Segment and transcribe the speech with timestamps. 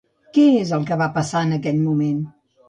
[0.37, 2.19] Què és el que va passar en aquell moment?